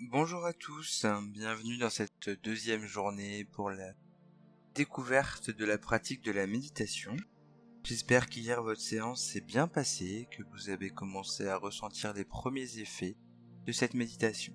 [0.00, 3.94] Bonjour à tous, bienvenue dans cette deuxième journée pour la
[4.76, 7.16] découverte de la pratique de la méditation.
[7.82, 12.78] J'espère qu'hier votre séance s'est bien passée, que vous avez commencé à ressentir les premiers
[12.78, 13.16] effets
[13.66, 14.54] de cette méditation.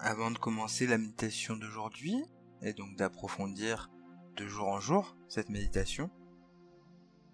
[0.00, 2.16] Avant de commencer la méditation d'aujourd'hui,
[2.60, 3.88] et donc d'approfondir
[4.36, 6.10] de jour en jour cette méditation,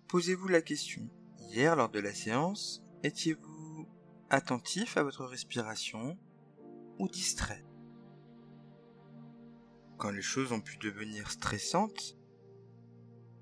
[0.09, 1.09] posez-vous la question.
[1.39, 3.89] Hier, lors de la séance, étiez-vous
[4.29, 6.19] attentif à votre respiration?
[7.07, 7.65] Distrait.
[9.97, 12.17] Quand les choses ont pu devenir stressantes,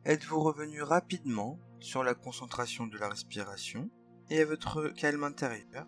[0.05, 3.91] êtes-vous revenu rapidement sur la concentration de la respiration
[4.31, 5.87] et à votre calme intérieur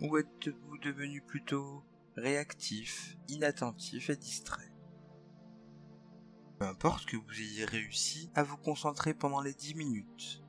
[0.00, 1.84] Ou êtes-vous devenu plutôt
[2.16, 4.72] réactif, inattentif et distrait?
[6.58, 10.42] Peu importe que vous ayez réussi à vous concentrer pendant les 10 minutes,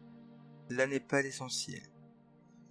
[0.69, 1.92] là n'est pas l'essentiel.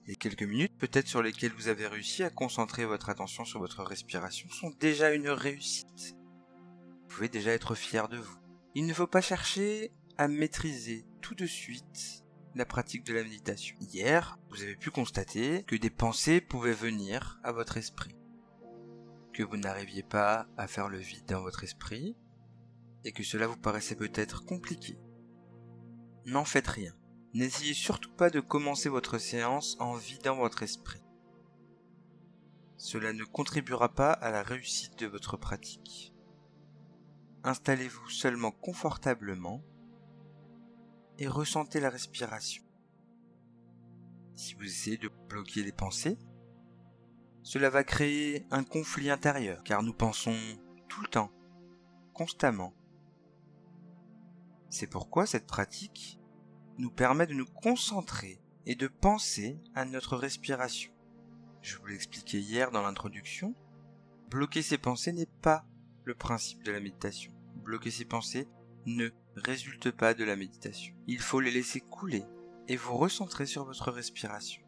[0.07, 3.85] Les quelques minutes peut-être sur lesquelles vous avez réussi à concentrer votre attention sur votre
[3.85, 6.17] respiration sont déjà une réussite.
[7.03, 8.37] Vous pouvez déjà être fier de vous.
[8.75, 13.77] Il ne faut pas chercher à maîtriser tout de suite la pratique de la méditation.
[13.81, 18.17] Hier, vous avez pu constater que des pensées pouvaient venir à votre esprit,
[19.33, 22.17] que vous n'arriviez pas à faire le vide dans votre esprit,
[23.05, 24.99] et que cela vous paraissait peut-être compliqué.
[26.27, 26.95] N'en faites rien.
[27.35, 31.03] N'essayez surtout pas de commencer votre séance en vidant votre esprit.
[32.77, 36.13] Cela ne contribuera pas à la réussite de votre pratique.
[37.43, 39.65] Installez-vous seulement confortablement
[41.19, 42.65] et ressentez la respiration.
[44.35, 46.19] Si vous essayez de bloquer les pensées,
[47.43, 50.37] cela va créer un conflit intérieur car nous pensons
[50.89, 51.33] tout le temps,
[52.13, 52.75] constamment.
[54.69, 56.22] C'est pourquoi cette pratique
[56.79, 60.93] nous permet de nous concentrer et de penser à notre respiration.
[61.61, 63.55] Je vous l'ai expliqué hier dans l'introduction,
[64.31, 65.65] bloquer ses pensées n'est pas
[66.05, 67.33] le principe de la méditation.
[67.57, 68.49] Bloquer ses pensées
[68.87, 70.95] ne résulte pas de la méditation.
[71.07, 72.25] Il faut les laisser couler
[72.69, 74.63] et vous recentrer sur votre respiration.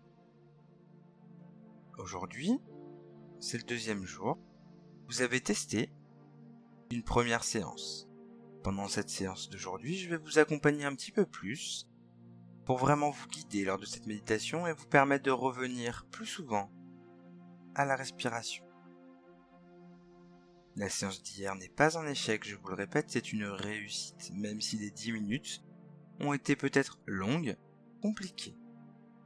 [1.99, 2.59] Aujourd'hui,
[3.41, 4.39] c'est le deuxième jour.
[5.09, 5.91] Vous avez testé
[6.91, 8.09] une première séance.
[8.62, 11.87] Pendant cette séance d'aujourd'hui, je vais vous accompagner un petit peu plus
[12.65, 16.71] pour vraiment vous guider lors de cette méditation et vous permettre de revenir plus souvent
[17.75, 18.65] à la respiration.
[20.77, 24.61] La séance d'hier n'est pas un échec, je vous le répète, c'est une réussite, même
[24.61, 25.63] si les 10 minutes
[26.21, 27.57] ont été peut-être longues,
[28.03, 28.57] compliquées.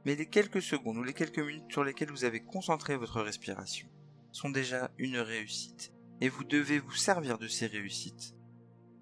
[0.05, 3.87] Mais les quelques secondes ou les quelques minutes sur lesquelles vous avez concentré votre respiration
[4.31, 5.91] sont déjà une réussite,
[6.21, 8.35] et vous devez vous servir de ces réussites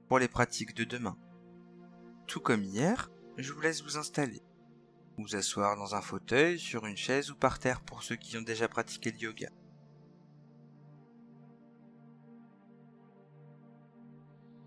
[0.08, 1.18] pour les pratiques de demain.
[2.28, 4.42] Tout comme hier, je vous laisse vous installer.
[5.18, 8.42] Vous asseoir dans un fauteuil, sur une chaise ou par terre pour ceux qui ont
[8.42, 9.50] déjà pratiqué le yoga.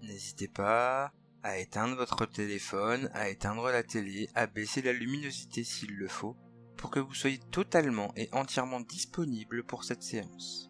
[0.03, 5.95] N'hésitez pas à éteindre votre téléphone, à éteindre la télé, à baisser la luminosité s'il
[5.97, 6.37] le faut,
[6.77, 10.70] pour que vous soyez totalement et entièrement disponible pour cette séance.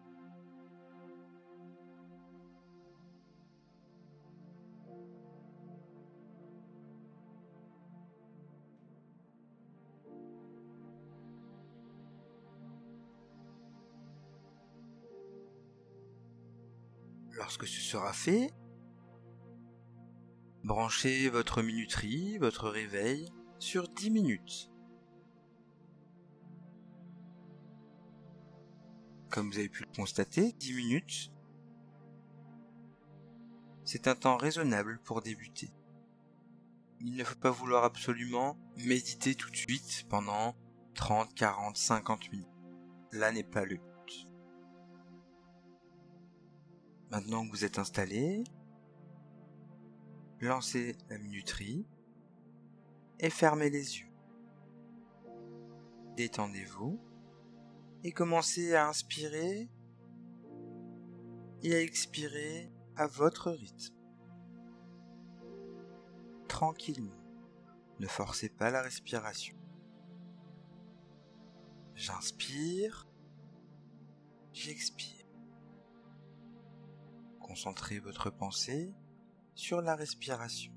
[17.41, 18.53] Lorsque ce sera fait,
[20.63, 24.71] branchez votre minuterie, votre réveil, sur 10 minutes.
[29.31, 31.33] Comme vous avez pu le constater, 10 minutes,
[33.85, 35.73] c'est un temps raisonnable pour débuter.
[36.99, 40.55] Il ne faut pas vouloir absolument méditer tout de suite pendant
[40.93, 42.47] 30, 40, 50 minutes.
[43.11, 43.79] Là n'est pas le
[47.11, 48.45] Maintenant que vous êtes installé,
[50.39, 51.85] lancez la minuterie
[53.19, 54.07] et fermez les yeux.
[56.15, 57.01] Détendez-vous
[58.05, 59.69] et commencez à inspirer
[61.63, 63.93] et à expirer à votre rythme.
[66.47, 67.11] Tranquillement,
[67.99, 69.57] ne forcez pas la respiration.
[71.93, 73.05] J'inspire,
[74.53, 75.20] j'expire.
[77.51, 78.95] Concentrez votre pensée
[79.55, 80.71] sur la respiration.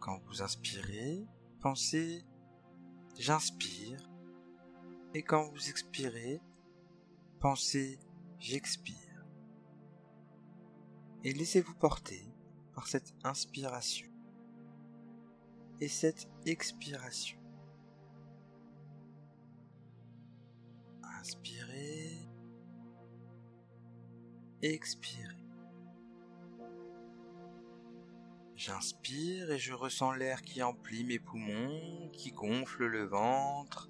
[0.00, 1.24] Quand vous inspirez,
[1.60, 2.24] pensez
[3.16, 4.10] j'inspire
[5.14, 6.42] et quand vous expirez,
[7.38, 8.00] pensez
[8.40, 9.24] j'expire.
[11.22, 12.26] Et laissez-vous porter
[12.74, 14.10] par cette inspiration
[15.80, 17.38] et cette expiration.
[21.20, 21.69] Inspirez
[24.62, 25.36] expirez.
[28.56, 33.88] J'inspire et je ressens l'air qui emplit mes poumons, qui gonfle le ventre.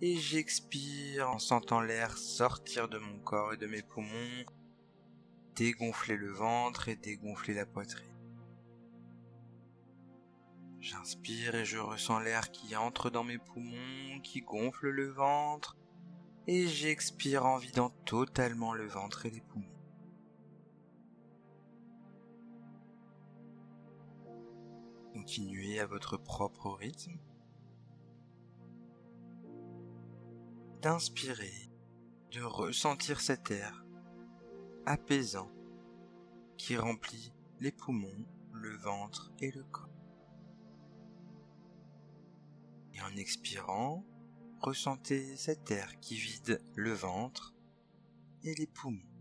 [0.00, 4.44] Et j'expire en sentant l'air sortir de mon corps et de mes poumons,
[5.54, 8.16] dégonfler le ventre et dégonfler la poitrine.
[10.80, 15.76] J'inspire et je ressens l'air qui entre dans mes poumons, qui gonfle le ventre,
[16.46, 19.66] et j'expire en vidant totalement le ventre et les poumons.
[25.12, 27.18] Continuez à votre propre rythme.
[30.82, 31.70] D'inspirer,
[32.30, 33.84] de ressentir cet air
[34.84, 35.50] apaisant
[36.56, 39.88] qui remplit les poumons, le ventre et le corps.
[42.94, 44.04] Et en expirant,
[44.66, 47.54] ressentez cet air qui vide le ventre
[48.42, 49.15] et les poumons.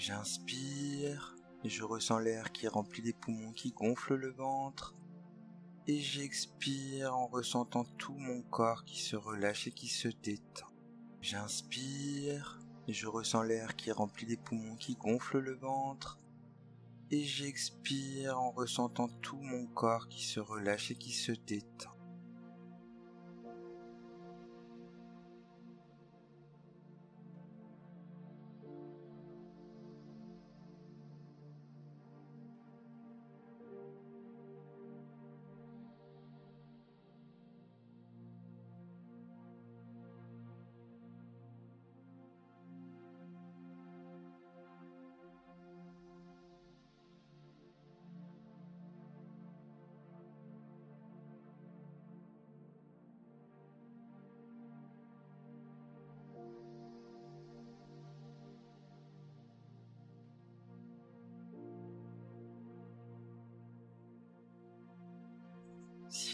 [0.00, 4.96] J'inspire je ressens l'air qui remplit les poumons, qui gonfle le ventre.
[5.86, 10.68] Et j'expire en ressentant tout mon corps qui se relâche et qui se détend.
[11.20, 12.58] J'inspire
[12.88, 16.18] je ressens l'air qui remplit les poumons, qui gonfle le ventre.
[17.10, 21.99] Et j'expire en ressentant tout mon corps qui se relâche et qui se détend.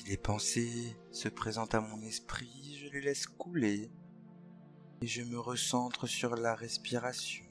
[0.08, 3.90] Les pensées se présentent à mon esprit, je les laisse couler
[5.02, 7.44] et je me recentre sur la respiration.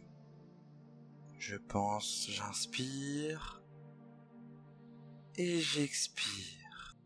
[1.38, 3.62] Je pense, j'inspire
[5.36, 6.98] et j'expire.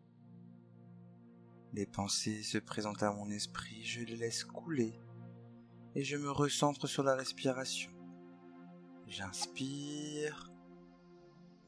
[1.74, 5.00] Les pensées se présentent à mon esprit, je les laisse couler
[5.96, 7.91] et je me recentre sur la respiration.
[9.08, 10.51] J'inspire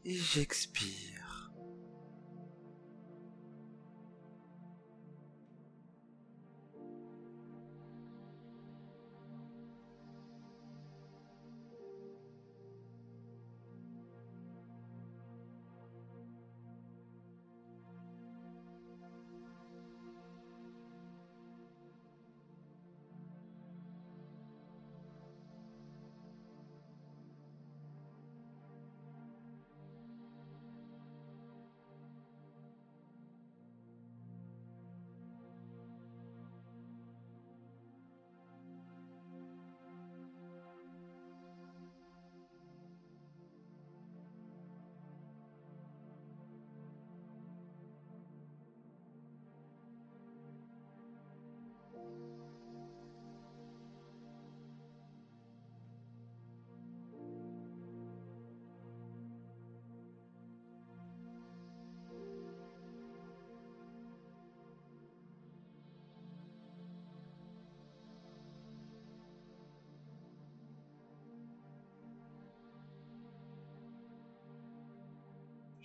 [0.06, 1.21] et j'expire.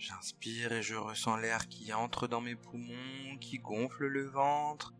[0.07, 4.93] J'inspire et je ressens l'air qui entre dans mes poumons, qui gonfle le ventre,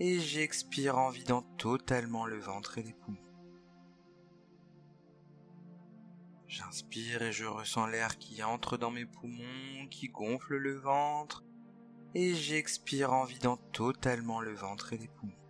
[0.00, 3.22] et j'expire en vidant totalement le ventre et les poumons.
[6.48, 11.44] J'inspire et je ressens l'air qui entre dans mes poumons, qui gonfle le ventre,
[12.16, 15.41] et j'expire en vidant totalement le ventre et les poumons.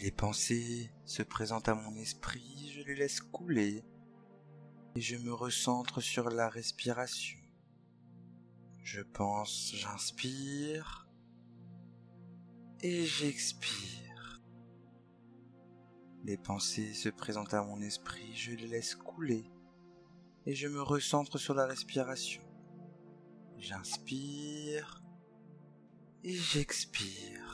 [0.00, 3.84] Les pensées se présentent à mon esprit, je les laisse couler
[4.94, 7.40] et je me recentre sur la respiration.
[8.84, 11.08] Je pense, j'inspire
[12.80, 14.40] et j'expire.
[16.22, 19.50] Les pensées se présentent à mon esprit, je les laisse couler
[20.46, 22.42] et je me recentre sur la respiration.
[23.56, 25.02] J'inspire
[26.22, 27.47] et j'expire.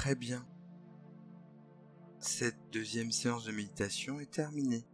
[0.00, 0.42] Très bien.
[2.20, 4.86] Cette deuxième séance de méditation est terminée.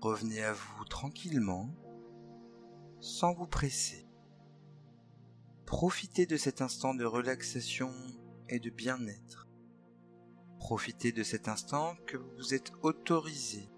[0.00, 1.68] Revenez à vous tranquillement,
[3.00, 4.08] sans vous presser.
[5.66, 7.92] Profitez de cet instant de relaxation
[8.48, 9.46] et de bien-être.
[10.58, 13.68] Profitez de cet instant que vous êtes autorisé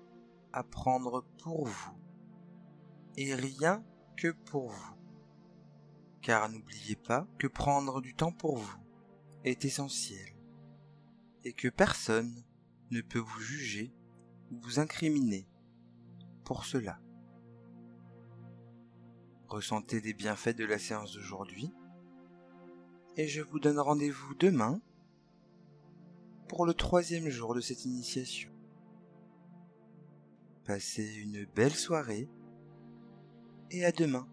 [0.52, 1.98] à prendre pour vous
[3.16, 3.84] et rien
[4.16, 4.94] que pour vous.
[6.20, 8.81] Car n'oubliez pas que prendre du temps pour vous
[9.44, 10.34] est essentiel
[11.44, 12.44] et que personne
[12.90, 13.92] ne peut vous juger
[14.50, 15.48] ou vous incriminer
[16.44, 17.00] pour cela.
[19.48, 21.72] Ressentez des bienfaits de la séance d'aujourd'hui
[23.16, 24.80] et je vous donne rendez-vous demain
[26.48, 28.50] pour le troisième jour de cette initiation.
[30.64, 32.28] Passez une belle soirée
[33.70, 34.28] et à demain.